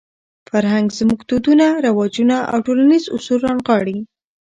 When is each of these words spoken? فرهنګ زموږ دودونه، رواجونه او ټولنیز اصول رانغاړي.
فرهنګ 0.49 0.87
زموږ 0.99 1.19
دودونه، 1.29 1.65
رواجونه 1.85 2.37
او 2.51 2.59
ټولنیز 2.65 3.03
اصول 3.15 3.39
رانغاړي. 3.47 3.97